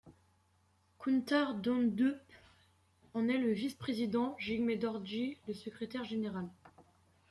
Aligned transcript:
Kunthar 0.97 1.53
Dhondup 1.53 2.17
en 3.13 3.27
est 3.29 3.37
le 3.37 3.51
vice-président, 3.51 4.35
Jigme 4.39 4.73
Dorjee 4.75 5.37
le 5.47 5.53
secrétaire 5.53 6.05
général. 6.05 6.47